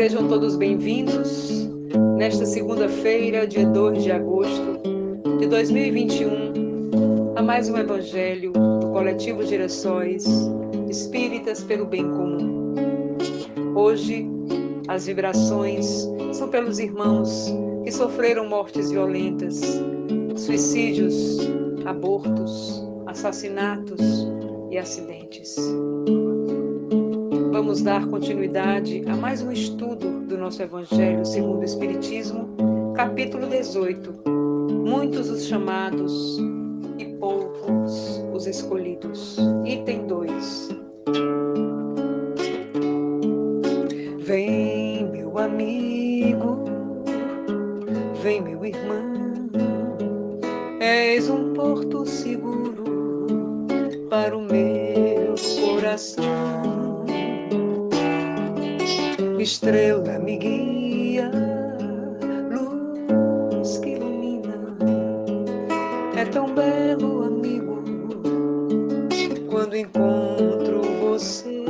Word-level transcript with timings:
Sejam 0.00 0.26
todos 0.28 0.56
bem-vindos 0.56 1.68
nesta 2.16 2.46
segunda-feira, 2.46 3.46
dia 3.46 3.66
2 3.66 4.02
de 4.02 4.10
agosto 4.10 4.80
de 5.38 5.46
2021, 5.46 7.34
a 7.36 7.42
mais 7.42 7.68
um 7.68 7.76
Evangelho 7.76 8.50
do 8.50 8.92
Coletivo 8.92 9.44
Direções 9.44 10.24
Espíritas 10.88 11.62
pelo 11.62 11.84
Bem 11.84 12.08
Comum. 12.08 12.74
Hoje, 13.74 14.26
as 14.88 15.04
vibrações 15.04 16.08
são 16.32 16.48
pelos 16.48 16.78
irmãos 16.78 17.54
que 17.84 17.92
sofreram 17.92 18.48
mortes 18.48 18.90
violentas, 18.90 19.60
suicídios, 20.34 21.40
abortos, 21.84 22.82
assassinatos 23.06 24.00
e 24.70 24.78
acidentes. 24.78 25.56
Vamos 27.60 27.82
dar 27.82 28.06
continuidade 28.06 29.04
a 29.06 29.14
mais 29.14 29.42
um 29.42 29.52
estudo 29.52 30.22
do 30.22 30.38
nosso 30.38 30.62
Evangelho 30.62 31.26
segundo 31.26 31.60
o 31.60 31.64
Espiritismo, 31.64 32.48
capítulo 32.96 33.46
18. 33.46 34.14
Muitos 34.82 35.28
os 35.28 35.44
chamados 35.44 36.38
e 36.98 37.04
poucos 37.20 38.24
os 38.32 38.46
escolhidos. 38.46 39.36
Item 39.66 40.06
2. 40.06 40.68
Vem, 44.20 45.06
meu 45.12 45.36
amigo, 45.36 46.64
vem, 48.22 48.40
meu 48.40 48.64
irmão, 48.64 49.50
és 50.80 51.28
um 51.28 51.52
porto 51.52 52.06
seguro 52.06 52.84
para 54.08 54.34
o 54.34 54.40
meu 54.40 55.34
coração 55.74 56.99
estrela 59.42 60.18
me 60.18 60.36
guia, 60.36 61.30
luz 62.50 63.78
que 63.78 63.90
ilumina. 63.90 64.76
É 66.16 66.24
tão 66.26 66.54
belo, 66.54 67.24
amigo, 67.24 67.82
quando 69.50 69.76
encontro 69.76 70.82
você. 71.00 71.64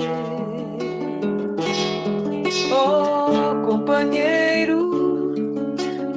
Oh, 2.73 3.67
companheiro, 3.67 5.35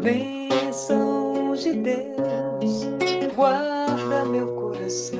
bênção 0.02 1.54
de 1.56 1.74
Deus, 1.74 2.88
guarda 3.36 4.26
meu 4.26 4.48
coração 4.56 5.20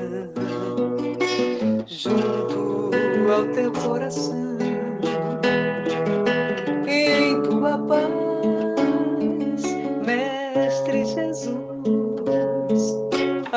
junto 1.86 2.90
ao 3.32 3.44
teu 3.52 3.72
coração. 3.72 4.53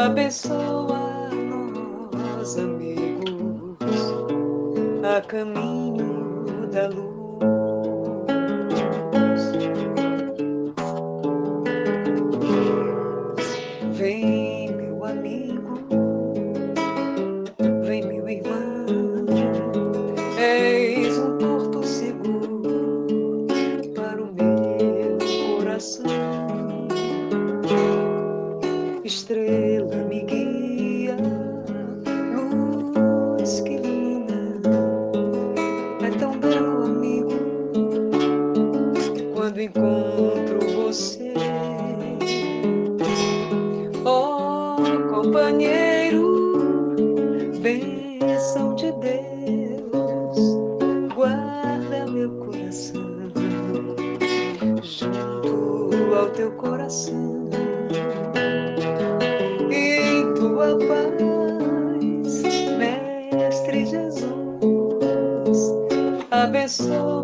Abençoa 0.07 1.29
nós, 2.13 2.57
amigos, 2.57 3.77
a 5.03 5.19
caminho 5.21 6.67
da 6.71 6.87
luz. 6.87 7.16
coração 56.87 57.49
em 59.69 60.33
tua 60.35 60.77
paz, 60.87 62.43
Mestre 62.77 63.85
Jesus, 63.85 64.23
abençoa. 66.31 67.16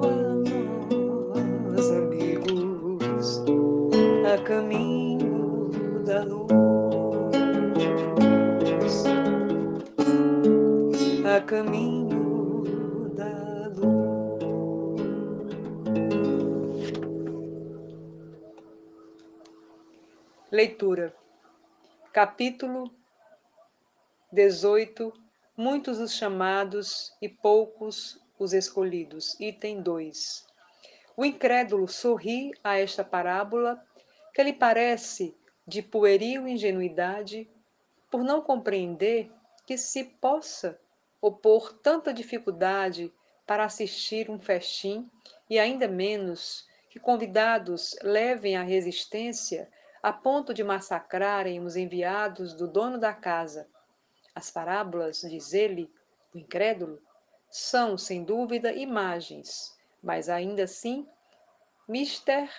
Leitura. 20.64 21.14
Capítulo 22.14 22.90
18. 24.32 25.12
Muitos 25.58 26.00
os 26.00 26.14
chamados 26.14 27.14
e 27.22 27.28
poucos 27.28 28.18
os 28.40 28.54
escolhidos. 28.54 29.38
Item 29.42 29.82
2. 29.82 30.48
O 31.18 31.26
incrédulo 31.26 31.86
sorri 31.90 32.54
a 32.64 32.78
esta 32.78 33.04
parábola, 33.04 33.86
que 34.34 34.42
lhe 34.42 34.54
parece 34.54 35.36
de 35.68 35.82
pueril 35.82 36.48
ingenuidade, 36.48 37.46
por 38.10 38.24
não 38.24 38.42
compreender 38.42 39.30
que 39.68 39.78
se 39.78 40.06
possa 40.06 40.80
opor 41.20 41.74
tanta 41.74 42.14
dificuldade 42.14 43.14
para 43.46 43.66
assistir 43.66 44.32
um 44.32 44.40
festim 44.40 45.12
e 45.50 45.60
ainda 45.60 45.90
menos 45.90 46.66
que 46.90 47.02
convidados 47.02 47.98
levem 48.02 48.56
a 48.56 48.64
resistência 48.64 49.70
a 50.04 50.12
ponto 50.12 50.54
de 50.54 50.66
massacrarem 50.66 51.62
os 51.62 51.78
enviados 51.78 52.54
do 52.54 52.68
dono 52.68 53.00
da 53.00 53.14
casa. 53.14 53.70
As 54.36 54.52
parábolas, 54.52 55.22
diz 55.22 55.54
ele, 55.54 55.90
o 56.36 56.38
incrédulo, 56.38 57.02
são, 57.50 57.98
sem 57.98 58.22
dúvida, 58.22 58.74
imagens, 58.74 59.80
mas 60.04 60.28
ainda 60.28 60.64
assim, 60.64 61.08
mister, 61.88 62.52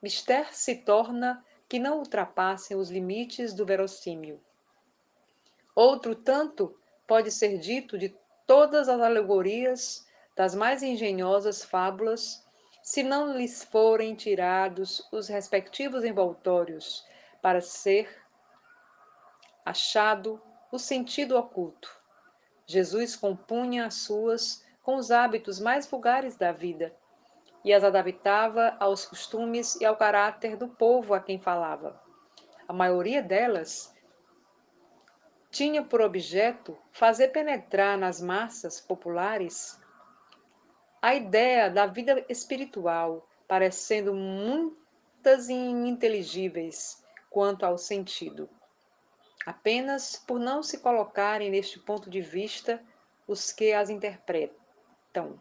mister 0.00 0.54
se 0.54 0.76
torna 0.76 1.44
que 1.68 1.78
não 1.78 1.98
ultrapassem 1.98 2.74
os 2.78 2.88
limites 2.88 3.52
do 3.52 3.66
verossímil. 3.66 4.42
Outro 5.74 6.14
tanto 6.14 6.74
pode 7.06 7.30
ser 7.30 7.58
dito 7.58 7.98
de 7.98 8.16
todas 8.46 8.88
as 8.88 9.00
alegorias, 9.02 10.06
das 10.34 10.54
mais 10.54 10.82
engenhosas 10.82 11.62
fábulas 11.62 12.47
se 12.88 13.02
não 13.02 13.36
lhes 13.36 13.62
forem 13.62 14.14
tirados 14.14 15.06
os 15.12 15.28
respectivos 15.28 16.04
envoltórios, 16.04 17.06
para 17.42 17.60
ser 17.60 18.08
achado 19.62 20.40
o 20.72 20.78
sentido 20.78 21.36
oculto. 21.36 21.94
Jesus 22.66 23.14
compunha 23.14 23.84
as 23.84 23.92
suas 23.92 24.64
com 24.82 24.96
os 24.96 25.10
hábitos 25.10 25.60
mais 25.60 25.86
vulgares 25.86 26.34
da 26.34 26.50
vida 26.50 26.96
e 27.62 27.74
as 27.74 27.84
adaptava 27.84 28.74
aos 28.80 29.04
costumes 29.04 29.78
e 29.82 29.84
ao 29.84 29.94
caráter 29.94 30.56
do 30.56 30.68
povo 30.68 31.12
a 31.12 31.20
quem 31.20 31.38
falava. 31.38 32.02
A 32.66 32.72
maioria 32.72 33.22
delas 33.22 33.94
tinha 35.50 35.82
por 35.82 36.00
objeto 36.00 36.74
fazer 36.90 37.28
penetrar 37.28 37.98
nas 37.98 38.18
massas 38.18 38.80
populares 38.80 39.78
a 41.00 41.14
ideia 41.14 41.70
da 41.70 41.86
vida 41.86 42.24
espiritual, 42.28 43.28
parecendo 43.46 44.14
muitas 44.14 45.48
e 45.48 45.54
ininteligíveis 45.54 47.02
quanto 47.30 47.64
ao 47.64 47.78
sentido. 47.78 48.48
Apenas 49.46 50.16
por 50.26 50.38
não 50.38 50.62
se 50.62 50.78
colocarem 50.78 51.50
neste 51.50 51.78
ponto 51.78 52.10
de 52.10 52.20
vista 52.20 52.82
os 53.26 53.52
que 53.52 53.72
as 53.72 53.88
interpretam. 53.90 55.40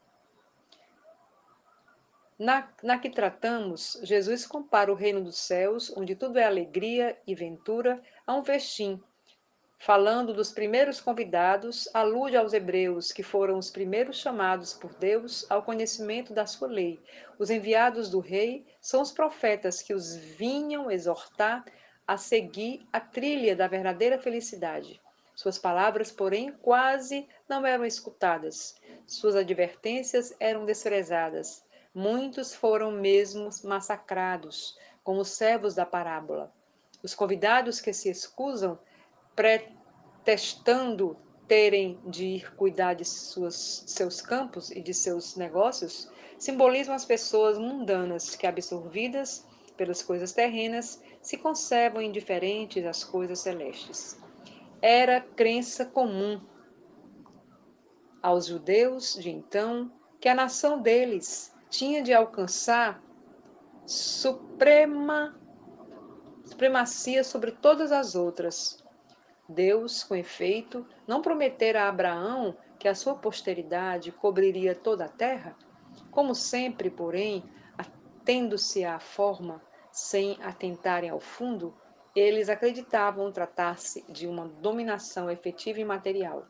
Na, 2.37 2.71
na 2.83 2.99
que 2.99 3.09
tratamos, 3.09 3.99
Jesus 4.03 4.45
compara 4.45 4.91
o 4.91 4.95
reino 4.95 5.23
dos 5.23 5.37
céus, 5.37 5.91
onde 5.97 6.15
tudo 6.15 6.37
é 6.37 6.45
alegria 6.45 7.19
e 7.25 7.33
ventura, 7.33 8.01
a 8.27 8.35
um 8.35 8.43
festim, 8.43 9.01
falando 9.77 10.33
dos 10.33 10.51
primeiros 10.51 10.99
convidados, 10.99 11.87
alude 11.93 12.35
aos 12.35 12.53
hebreus, 12.53 13.11
que 13.11 13.23
foram 13.23 13.57
os 13.57 13.69
primeiros 13.69 14.17
chamados 14.17 14.73
por 14.73 14.93
Deus 14.95 15.45
ao 15.49 15.63
conhecimento 15.63 16.33
da 16.33 16.45
sua 16.45 16.67
lei. 16.67 16.99
Os 17.37 17.49
enviados 17.49 18.09
do 18.09 18.19
rei 18.19 18.65
são 18.81 19.01
os 19.01 19.11
profetas 19.11 19.81
que 19.81 19.93
os 19.93 20.15
vinham 20.15 20.89
exortar 20.89 21.63
a 22.07 22.17
seguir 22.17 22.87
a 22.91 22.99
trilha 22.99 23.55
da 23.55 23.67
verdadeira 23.67 24.17
felicidade. 24.17 24.99
Suas 25.35 25.59
palavras, 25.59 26.11
porém, 26.11 26.51
quase 26.51 27.27
não 27.47 27.65
eram 27.65 27.85
escutadas. 27.85 28.75
Suas 29.05 29.35
advertências 29.35 30.35
eram 30.39 30.65
desprezadas. 30.65 31.63
Muitos 31.93 32.55
foram 32.55 32.91
mesmo 32.91 33.49
massacrados, 33.63 34.77
como 35.03 35.21
os 35.21 35.29
servos 35.29 35.75
da 35.75 35.85
parábola. 35.85 36.51
Os 37.03 37.13
convidados 37.13 37.79
que 37.79 37.93
se 37.93 38.09
excusam 38.09 38.79
pretextando 39.37 41.15
terem 41.47 41.99
de 42.05 42.25
ir 42.25 42.55
cuidar 42.55 42.95
de 42.95 43.05
suas, 43.05 43.83
seus 43.85 44.19
campos 44.19 44.71
e 44.71 44.81
de 44.81 44.93
seus 44.93 45.35
negócios, 45.35 46.11
simbolizam 46.39 46.93
as 46.93 47.05
pessoas 47.05 47.57
mundanas 47.57 48.35
que, 48.35 48.47
absorvidas 48.47 49.45
pelas 49.77 50.01
coisas 50.01 50.33
terrenas, 50.33 51.01
se 51.21 51.37
conservam 51.37 52.01
indiferentes 52.01 52.83
às 52.83 53.03
coisas 53.03 53.39
celestes. 53.39 54.19
Era 54.81 55.21
crença 55.21 55.85
comum 55.85 56.41
aos 58.21 58.47
judeus 58.47 59.13
de 59.13 59.29
então 59.29 59.91
que 60.19 60.27
a 60.27 60.35
nação 60.35 60.81
deles 60.81 61.55
tinha 61.69 62.01
de 62.01 62.11
alcançar 62.11 63.01
suprema 63.85 65.39
supremacia 66.43 67.23
sobre 67.23 67.51
todas 67.51 67.91
as 67.91 68.15
outras, 68.15 68.83
Deus, 69.49 70.03
com 70.03 70.15
efeito, 70.15 70.85
não 71.07 71.21
prometera 71.21 71.83
a 71.83 71.89
Abraão 71.89 72.57
que 72.77 72.87
a 72.87 72.95
sua 72.95 73.15
posteridade 73.15 74.11
cobriria 74.11 74.75
toda 74.75 75.05
a 75.05 75.09
terra? 75.09 75.55
Como 76.11 76.35
sempre, 76.35 76.89
porém, 76.89 77.43
atendo-se 77.77 78.83
à 78.83 78.99
forma, 78.99 79.61
sem 79.91 80.37
atentarem 80.43 81.09
ao 81.09 81.19
fundo, 81.19 81.73
eles 82.15 82.49
acreditavam 82.49 83.31
tratar-se 83.31 84.03
de 84.11 84.27
uma 84.27 84.47
dominação 84.47 85.29
efetiva 85.29 85.79
e 85.79 85.85
material. 85.85 86.45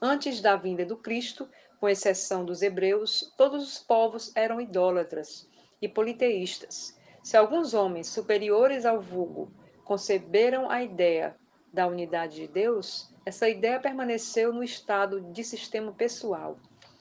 Antes 0.00 0.40
da 0.40 0.56
vinda 0.56 0.84
do 0.84 0.96
Cristo, 0.96 1.48
com 1.80 1.88
exceção 1.88 2.44
dos 2.44 2.62
hebreus, 2.62 3.34
todos 3.36 3.62
os 3.66 3.78
povos 3.78 4.30
eram 4.36 4.60
idólatras 4.60 5.48
e 5.80 5.88
politeístas. 5.88 6.96
Se 7.22 7.36
alguns 7.36 7.74
homens 7.74 8.06
superiores 8.06 8.86
ao 8.86 9.00
vulgo 9.00 9.52
conceberam 9.84 10.70
a 10.70 10.82
ideia 10.82 11.36
da 11.72 11.86
unidade 11.86 12.36
de 12.36 12.48
Deus, 12.48 13.12
essa 13.24 13.48
ideia 13.48 13.78
permaneceu 13.78 14.52
no 14.52 14.62
estado 14.62 15.20
de 15.20 15.44
sistema 15.44 15.92
pessoal. 15.92 16.58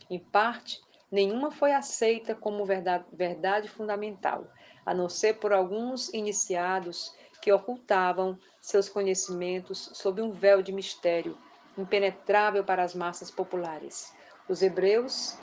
Em 0.10 0.20
parte, 0.20 0.80
nenhuma 1.12 1.52
foi 1.52 1.74
aceita 1.74 2.36
como 2.36 2.66
verdade, 2.66 3.06
verdade 3.12 3.68
fundamental, 3.68 4.48
a 4.86 4.94
não 4.94 5.10
ser 5.10 5.36
por 5.36 5.52
alguns 5.54 6.14
iniciados 6.14 7.14
que 7.42 7.52
ocultavam 7.52 8.38
seus 8.62 8.90
conhecimentos 8.90 9.92
sob 9.94 10.22
um 10.22 10.32
véu 10.32 10.62
de 10.62 10.72
mistério 10.72 11.38
impenetrável 11.78 12.64
para 12.64 12.84
as 12.84 12.94
massas 12.94 13.32
populares. 13.32 14.14
Os 14.48 14.62
hebreus 14.62 15.38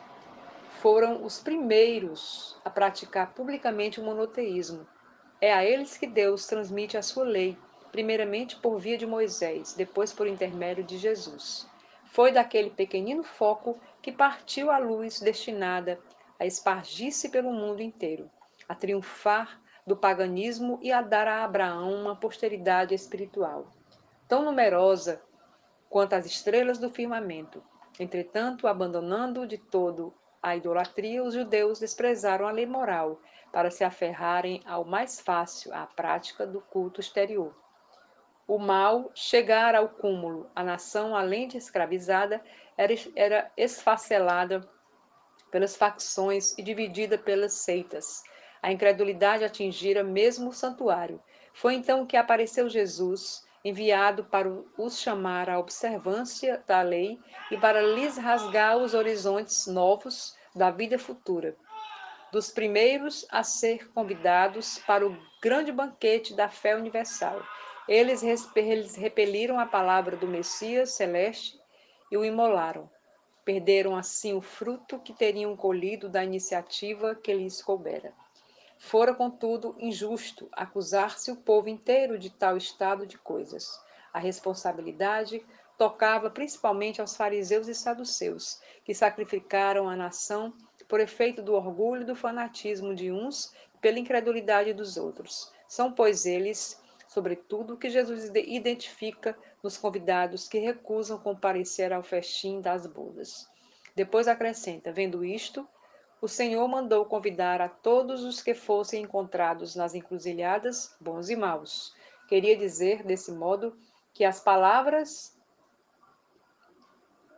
foram 0.80 1.24
os 1.24 1.38
primeiros 1.38 2.56
a 2.64 2.70
praticar 2.70 3.32
publicamente 3.32 4.00
o 4.00 4.04
monoteísmo. 4.04 4.86
É 5.40 5.52
a 5.52 5.64
eles 5.64 5.96
que 5.96 6.06
Deus 6.06 6.46
transmite 6.46 6.96
a 6.96 7.02
sua 7.02 7.24
lei, 7.24 7.56
primeiramente 7.92 8.56
por 8.56 8.78
via 8.78 8.98
de 8.98 9.06
Moisés, 9.06 9.74
depois 9.74 10.12
por 10.12 10.26
intermédio 10.26 10.84
de 10.84 10.98
Jesus. 10.98 11.68
Foi 12.06 12.32
daquele 12.32 12.70
pequenino 12.70 13.22
foco 13.22 13.78
que 14.00 14.12
partiu 14.12 14.70
a 14.70 14.78
luz 14.78 15.20
destinada 15.20 15.98
a 16.38 16.46
espargir-se 16.46 17.28
pelo 17.28 17.52
mundo 17.52 17.82
inteiro, 17.82 18.30
a 18.68 18.74
triunfar 18.74 19.60
do 19.86 19.96
paganismo 19.96 20.78
e 20.82 20.90
a 20.90 21.00
dar 21.00 21.28
a 21.28 21.44
Abraão 21.44 21.94
uma 21.94 22.16
posteridade 22.16 22.94
espiritual, 22.94 23.66
tão 24.26 24.44
numerosa 24.44 25.22
quanto 25.88 26.14
as 26.14 26.26
estrelas 26.26 26.78
do 26.78 26.90
firmamento. 26.90 27.62
Entretanto, 27.98 28.66
abandonando 28.66 29.46
de 29.46 29.56
todo 29.56 30.12
a 30.42 30.56
idolatria, 30.56 31.22
os 31.22 31.34
judeus 31.34 31.78
desprezaram 31.78 32.46
a 32.46 32.50
lei 32.50 32.66
moral 32.66 33.20
para 33.52 33.70
se 33.70 33.84
aferrarem 33.84 34.62
ao 34.66 34.84
mais 34.84 35.20
fácil, 35.20 35.72
à 35.72 35.86
prática 35.86 36.46
do 36.46 36.60
culto 36.60 37.00
exterior. 37.00 37.54
O 38.48 38.58
mal 38.58 39.10
chegara 39.12 39.78
ao 39.78 39.88
cúmulo. 39.88 40.48
A 40.54 40.62
nação, 40.62 41.16
além 41.16 41.48
de 41.48 41.58
escravizada, 41.58 42.40
era, 42.76 42.94
era 43.16 43.52
esfacelada 43.56 44.60
pelas 45.50 45.74
facções 45.74 46.56
e 46.56 46.62
dividida 46.62 47.18
pelas 47.18 47.54
seitas. 47.54 48.22
A 48.62 48.70
incredulidade 48.70 49.42
atingira 49.42 50.04
mesmo 50.04 50.50
o 50.50 50.52
santuário. 50.52 51.20
Foi 51.54 51.74
então 51.74 52.06
que 52.06 52.16
apareceu 52.16 52.68
Jesus, 52.68 53.44
enviado 53.64 54.24
para 54.24 54.48
os 54.78 55.00
chamar 55.00 55.50
à 55.50 55.58
observância 55.58 56.62
da 56.68 56.82
lei 56.82 57.18
e 57.50 57.56
para 57.56 57.82
lhes 57.82 58.16
rasgar 58.16 58.76
os 58.76 58.94
horizontes 58.94 59.66
novos 59.66 60.36
da 60.54 60.70
vida 60.70 61.00
futura. 61.00 61.56
Dos 62.30 62.52
primeiros 62.52 63.26
a 63.28 63.42
ser 63.42 63.90
convidados 63.90 64.78
para 64.86 65.04
o 65.04 65.18
grande 65.42 65.72
banquete 65.72 66.32
da 66.32 66.48
fé 66.48 66.76
universal 66.76 67.42
eles 67.88 68.22
repeliram 68.96 69.58
a 69.58 69.66
palavra 69.66 70.16
do 70.16 70.26
Messias 70.26 70.90
celeste 70.90 71.58
e 72.10 72.16
o 72.16 72.24
imolaram. 72.24 72.90
Perderam 73.44 73.96
assim 73.96 74.34
o 74.34 74.40
fruto 74.40 74.98
que 74.98 75.12
teriam 75.12 75.56
colhido 75.56 76.08
da 76.08 76.24
iniciativa 76.24 77.14
que 77.14 77.32
lhes 77.32 77.62
coubera. 77.62 78.12
Fora, 78.78 79.14
contudo, 79.14 79.74
injusto 79.78 80.48
acusar-se 80.52 81.30
o 81.30 81.36
povo 81.36 81.68
inteiro 81.68 82.18
de 82.18 82.28
tal 82.30 82.56
estado 82.56 83.06
de 83.06 83.16
coisas. 83.16 83.80
A 84.12 84.18
responsabilidade 84.18 85.44
tocava 85.78 86.30
principalmente 86.30 87.00
aos 87.00 87.16
fariseus 87.16 87.68
e 87.68 87.74
saduceus, 87.74 88.60
que 88.84 88.94
sacrificaram 88.94 89.88
a 89.88 89.96
nação 89.96 90.52
por 90.88 91.00
efeito 91.00 91.42
do 91.42 91.54
orgulho 91.54 92.02
e 92.02 92.06
do 92.06 92.16
fanatismo 92.16 92.94
de 92.94 93.10
uns 93.10 93.52
pela 93.80 93.98
incredulidade 93.98 94.72
dos 94.72 94.96
outros. 94.96 95.52
São, 95.68 95.92
pois, 95.92 96.26
eles 96.26 96.80
sobretudo 97.16 97.78
que 97.78 97.88
Jesus 97.88 98.30
identifica 98.34 99.34
nos 99.62 99.78
convidados 99.78 100.46
que 100.46 100.58
recusam 100.58 101.16
comparecer 101.16 101.90
ao 101.90 102.02
festim 102.02 102.60
das 102.60 102.86
bodas. 102.86 103.48
Depois 103.94 104.28
acrescenta: 104.28 104.92
Vendo 104.92 105.24
isto, 105.24 105.66
o 106.20 106.28
Senhor 106.28 106.68
mandou 106.68 107.06
convidar 107.06 107.62
a 107.62 107.70
todos 107.70 108.22
os 108.22 108.42
que 108.42 108.52
fossem 108.52 109.04
encontrados 109.04 109.74
nas 109.74 109.94
encruzilhadas, 109.94 110.94
bons 111.00 111.30
e 111.30 111.36
maus. 111.36 111.94
Queria 112.28 112.54
dizer, 112.54 113.02
desse 113.02 113.32
modo, 113.32 113.74
que 114.12 114.22
as 114.22 114.38
palavras 114.38 115.34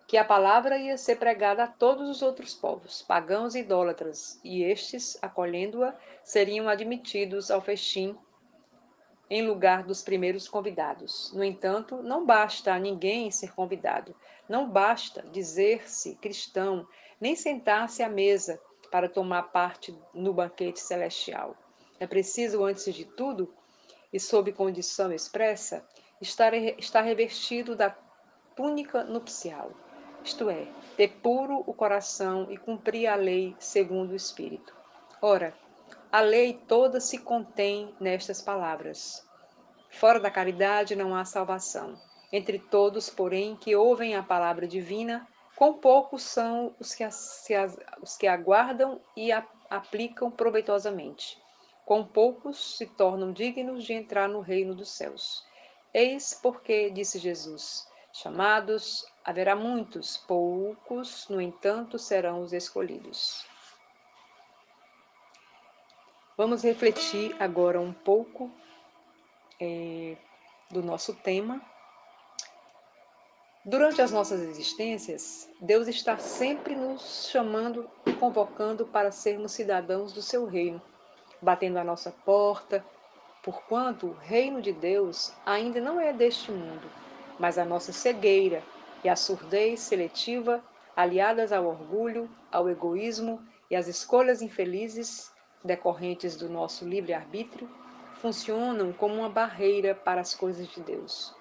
que 0.09 0.17
a 0.17 0.25
palavra 0.25 0.77
ia 0.77 0.97
ser 0.97 1.17
pregada 1.17 1.65
a 1.65 1.69
todos 1.69 2.09
os 2.09 2.21
outros 2.21 2.53
povos, 2.53 3.03
pagãos 3.03 3.55
e 3.55 3.61
idólatras, 3.61 4.41
e 4.43 4.65
estes, 4.65 5.17
acolhendo-a, 5.23 5.95
seriam 6.25 6.67
admitidos 6.67 7.49
ao 7.49 7.61
festim 7.61 8.19
em 9.31 9.47
lugar 9.47 9.83
dos 9.83 10.03
primeiros 10.03 10.49
convidados. 10.49 11.33
No 11.35 11.45
entanto, 11.45 12.03
não 12.03 12.25
basta 12.25 12.73
a 12.73 12.79
ninguém 12.79 13.31
ser 13.31 13.53
convidado, 13.53 14.15
não 14.49 14.69
basta 14.69 15.23
dizer-se 15.31 16.15
cristão, 16.17 16.87
nem 17.21 17.37
sentar-se 17.37 18.03
à 18.03 18.09
mesa 18.09 18.61
para 18.91 19.09
tomar 19.09 19.45
parte 19.45 19.97
no 20.15 20.33
banquete 20.33 20.81
celestial. 20.81 21.57
É 22.01 22.07
preciso, 22.07 22.65
antes 22.65 22.95
de 22.95 23.05
tudo, 23.05 23.53
e 24.13 24.19
sob 24.19 24.53
condição 24.53 25.13
expressa, 25.13 25.85
estar, 26.21 26.55
estar 26.55 27.03
revestido 27.03 27.77
da 27.77 27.95
túnica 28.57 29.05
nupcial, 29.05 29.73
isto 30.25 30.51
é, 30.51 30.67
ter 30.97 31.09
puro 31.23 31.63
o 31.67 31.73
coração 31.73 32.49
e 32.51 32.57
cumprir 32.57 33.07
a 33.07 33.15
lei 33.15 33.55
segundo 33.59 34.13
o 34.13 34.17
Espírito. 34.17 34.75
Ora, 35.23 35.55
a 36.11 36.21
lei 36.21 36.55
toda 36.67 37.01
se 37.01 37.19
contém 37.19 37.95
nestas 38.01 38.41
palavras. 38.41 39.27
Fora 39.91 40.19
da 40.19 40.31
caridade 40.31 40.97
não 40.97 41.15
há 41.15 41.25
salvação. 41.25 41.95
Entre 42.33 42.59
todos, 42.59 43.11
porém, 43.11 43.57
que 43.57 43.75
ouvem 43.75 44.17
a 44.17 44.23
palavra 44.23 44.67
divina, 44.67 45.27
quão 45.57 45.75
poucos 45.75 46.23
são 46.23 46.75
os 46.79 46.95
que, 46.95 47.05
os 48.03 48.17
que 48.17 48.27
aguardam 48.27 49.01
e 49.17 49.33
a 49.33 49.47
aplicam 49.71 50.31
proveitosamente. 50.31 51.39
Quão 51.85 52.05
poucos 52.05 52.77
se 52.77 52.87
tornam 52.87 53.33
dignos 53.33 53.85
de 53.85 53.93
entrar 53.93 54.29
no 54.29 54.41
reino 54.41 54.75
dos 54.75 54.91
céus. 54.91 55.45
Eis 55.93 56.39
porque, 56.43 56.91
disse 56.91 57.19
Jesus, 57.19 57.87
chamados 58.13 59.05
haverá 59.25 59.55
muitos, 59.55 60.17
poucos, 60.17 61.29
no 61.29 61.41
entanto, 61.41 61.99
serão 61.99 62.41
os 62.41 62.53
escolhidos. 62.53 63.47
Vamos 66.39 66.63
refletir 66.63 67.35
agora 67.41 67.81
um 67.81 67.93
pouco 67.93 68.49
é, 69.61 70.17
do 70.71 70.81
nosso 70.81 71.13
tema. 71.13 71.61
Durante 73.65 74.01
as 74.01 74.13
nossas 74.13 74.43
existências, 74.43 75.51
Deus 75.61 75.89
está 75.89 76.17
sempre 76.17 76.77
nos 76.77 77.29
chamando 77.29 77.91
e 78.07 78.13
convocando 78.13 78.87
para 78.87 79.11
sermos 79.11 79.51
cidadãos 79.51 80.13
do 80.13 80.23
seu 80.23 80.47
reino, 80.47 80.81
batendo 81.43 81.77
a 81.81 81.83
nossa 81.83 82.13
porta, 82.25 82.87
porquanto 83.43 84.07
o 84.07 84.13
reino 84.13 84.63
de 84.63 84.73
Deus 84.73 85.35
ainda 85.45 85.81
não 85.81 86.01
é 86.01 86.13
deste 86.13 86.53
mundo, 86.53 86.89
mas 87.37 87.59
a 87.59 87.65
nossa 87.65 87.93
cegueira 87.93 88.63
e 89.03 89.09
a 89.09 89.17
surdez 89.17 89.81
seletiva, 89.81 90.63
aliadas 90.95 91.51
ao 91.51 91.67
orgulho, 91.67 92.31
ao 92.53 92.69
egoísmo 92.69 93.45
e 93.69 93.75
às 93.75 93.89
escolhas 93.89 94.41
infelizes 94.41 95.37
decorrentes 95.65 96.37
do 96.37 96.49
nosso 96.49 96.85
livre-arbítrio, 96.85 97.69
funcionam 98.15 98.93
como 98.93 99.15
uma 99.15 99.29
barreira 99.29 99.95
para 99.95 100.21
as 100.21 100.35
coisas 100.35 100.69
de 100.69 100.81
Deus. 100.81 101.35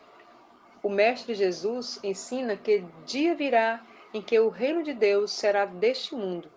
O 0.84 0.90
Mestre 0.90 1.34
Jesus 1.34 2.00
ensina 2.04 2.56
que 2.56 2.84
dia 3.06 3.36
virá 3.36 3.84
em 4.14 4.22
que 4.22 4.40
o 4.40 4.50
reino 4.50 4.84
de 4.84 4.94
Deus 4.94 5.32
será 5.32 5.66
deste 5.66 6.16
mundo. 6.16 6.50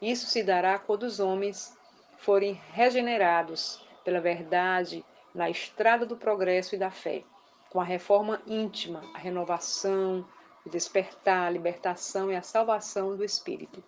Isso 0.00 0.26
se 0.26 0.42
dará 0.42 0.78
quando 0.78 1.04
os 1.04 1.20
homens 1.20 1.76
forem 2.18 2.60
regenerados 2.72 3.84
pela 4.04 4.20
verdade 4.20 5.04
na 5.34 5.48
estrada 5.48 6.04
do 6.04 6.16
progresso 6.16 6.74
e 6.74 6.78
da 6.78 6.90
fé, 6.90 7.24
com 7.70 7.80
a 7.80 7.84
reforma 7.84 8.42
íntima, 8.46 9.02
a 9.14 9.18
renovação, 9.18 10.26
o 10.64 10.68
despertar, 10.68 11.46
a 11.46 11.50
libertação 11.50 12.30
e 12.30 12.36
a 12.36 12.42
salvação 12.42 13.16
do 13.16 13.24
espírito. 13.24 13.82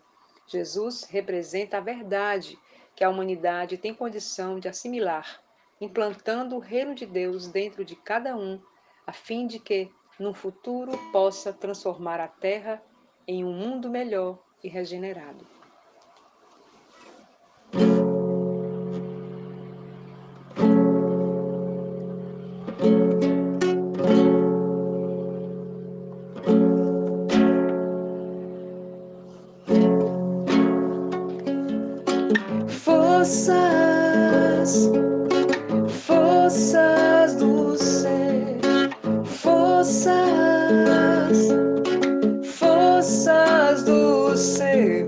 Jesus 0.47 1.04
representa 1.04 1.78
a 1.78 1.81
verdade 1.81 2.59
que 2.94 3.04
a 3.04 3.10
humanidade 3.10 3.76
tem 3.76 3.94
condição 3.94 4.58
de 4.58 4.68
assimilar, 4.68 5.40
implantando 5.80 6.56
o 6.56 6.60
reino 6.60 6.94
de 6.94 7.06
Deus 7.06 7.48
dentro 7.48 7.84
de 7.84 7.96
cada 7.96 8.36
um, 8.36 8.60
a 9.06 9.12
fim 9.12 9.46
de 9.46 9.58
que, 9.58 9.90
no 10.18 10.32
futuro, 10.32 10.92
possa 11.12 11.52
transformar 11.52 12.20
a 12.20 12.28
Terra 12.28 12.82
em 13.26 13.44
um 13.44 13.52
mundo 13.52 13.90
melhor 13.90 14.38
e 14.62 14.68
regenerado. 14.68 15.53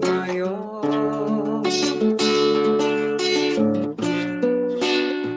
Maior 0.09 1.63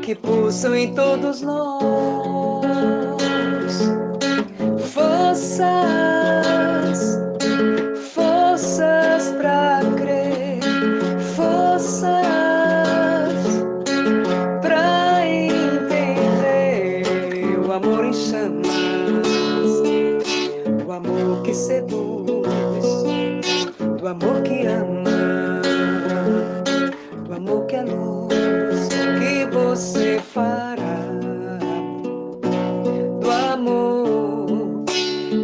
que 0.02 0.16
pulsam 0.16 0.76
em 0.76 0.94
todos 0.94 1.42
nós, 1.42 1.84
forças 4.94 5.70
amor 24.10 24.42
que 24.42 24.66
ama, 24.66 25.04
do 27.28 27.34
amor 27.34 27.68
que 27.68 27.76
é 27.76 27.84
luz, 27.84 28.90
que 29.20 29.46
você 29.54 30.20
fará, 30.20 31.00
do 33.22 33.30
amor 33.30 34.84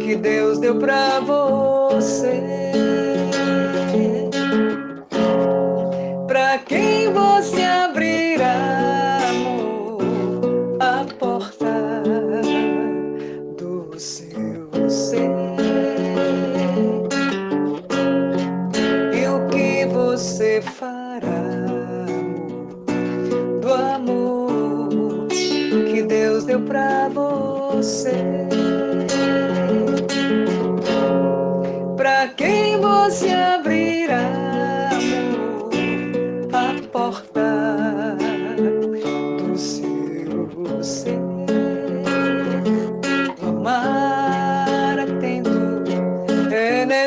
que 0.02 0.16
Deus 0.16 0.58
deu 0.58 0.76
pra 0.80 1.20
você. 1.20 1.45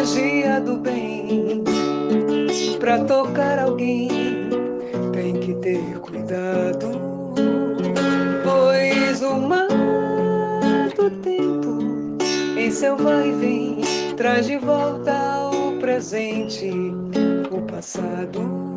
Energia 0.10 0.60
do 0.60 0.78
bem 0.78 1.64
para 2.80 3.04
tocar 3.06 3.60
alguém 3.60 4.10
tem 5.14 5.40
que 5.40 5.54
ter 5.56 6.00
cuidado, 6.00 6.90
pois 8.44 9.22
o 9.22 9.36
mar 9.36 9.68
do 10.96 11.10
tempo 11.22 12.18
em 12.58 12.72
seu 12.72 12.98
vai 12.98 13.30
e 13.30 13.34
vem 13.34 13.82
traz 14.16 14.48
de 14.48 14.58
volta 14.58 15.14
ao 15.14 15.74
presente 15.80 16.72
o 17.52 17.62
passado. 17.72 18.69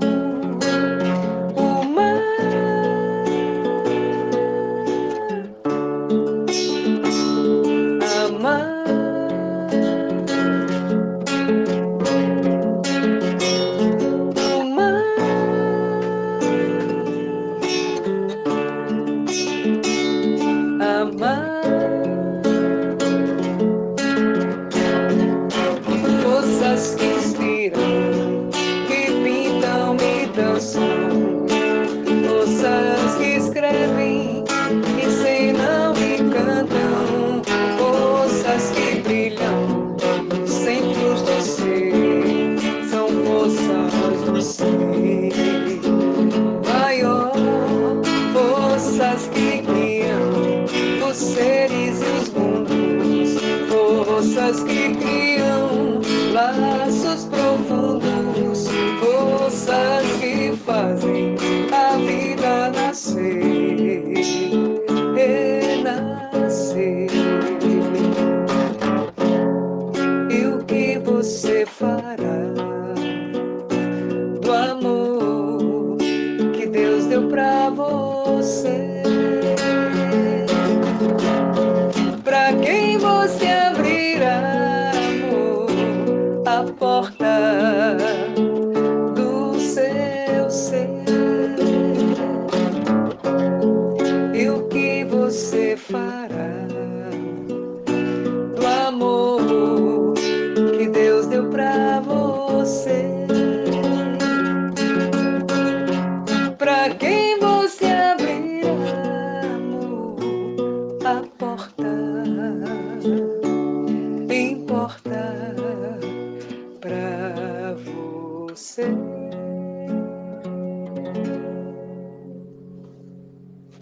Fará 95.76 96.71